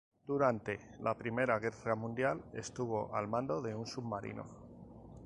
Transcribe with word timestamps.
Durante 0.29 0.95
la 1.01 1.15
Primera 1.15 1.59
Guerra 1.59 1.93
Mundial, 1.95 2.43
estuvo 2.55 3.15
al 3.15 3.27
mando 3.27 3.61
de 3.61 3.75
un 3.75 3.85
submarino. 3.85 4.45